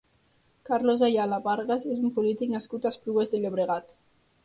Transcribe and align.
Carlos 0.69 1.03
Ayala 1.09 1.39
Vargas 1.49 1.87
és 1.97 2.01
un 2.07 2.17
polític 2.17 2.57
nascut 2.57 2.89
a 2.89 2.93
Esplugues 2.97 3.37
de 3.37 3.45
Llobregat. 3.47 4.01